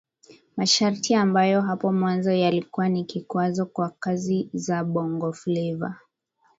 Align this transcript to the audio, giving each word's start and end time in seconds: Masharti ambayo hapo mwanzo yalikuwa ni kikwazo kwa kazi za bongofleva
Masharti 0.57 1.15
ambayo 1.15 1.61
hapo 1.61 1.91
mwanzo 1.91 2.31
yalikuwa 2.31 2.89
ni 2.89 3.03
kikwazo 3.03 3.65
kwa 3.65 3.89
kazi 3.89 4.49
za 4.53 4.83
bongofleva 4.83 5.95